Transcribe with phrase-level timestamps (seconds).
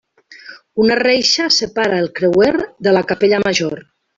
[0.85, 2.51] Una reixa separa el creuer
[2.89, 3.79] de la capella major.